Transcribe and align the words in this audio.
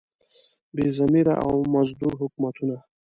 بې 0.75 0.87
ضمیره 0.97 1.35
او 1.45 1.55
مزدور 1.73 2.13
حکومتونه. 2.21 2.75